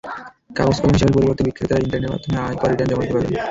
[0.49, 3.33] কাগজ-কলমে হিসাবের পরিবর্তে, বিক্রেতারা ইন্টারনেটের মাধ্যমে আয়কর রিটার্ন জমা দিতে পারবেন।